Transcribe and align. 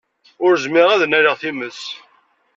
Ur 0.45 0.53
zmireɣ 0.63 0.91
ad 0.91 1.01
nnaleɣ 1.05 1.35
times. 1.41 1.81